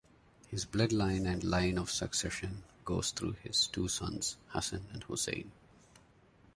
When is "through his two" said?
3.11-3.87